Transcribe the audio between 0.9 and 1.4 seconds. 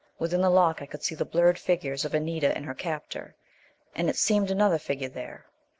see the